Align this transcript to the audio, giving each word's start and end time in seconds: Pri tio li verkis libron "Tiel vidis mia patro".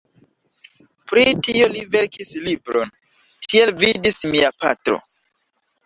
Pri 1.11 1.25
tio 1.49 1.67
li 1.75 1.85
verkis 1.97 2.35
libron 2.47 2.97
"Tiel 3.47 3.77
vidis 3.87 4.21
mia 4.35 4.55
patro". 4.63 5.03